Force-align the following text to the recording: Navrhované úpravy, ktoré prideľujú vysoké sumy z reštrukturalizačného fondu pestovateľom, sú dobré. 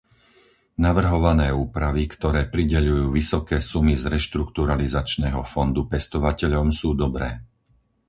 Navrhované 0.87 1.47
úpravy, 1.65 2.03
ktoré 2.13 2.41
prideľujú 2.53 3.05
vysoké 3.19 3.57
sumy 3.69 3.93
z 3.93 4.03
reštrukturalizačného 4.13 5.41
fondu 5.53 5.81
pestovateľom, 5.93 6.67
sú 6.79 6.89
dobré. 7.03 7.29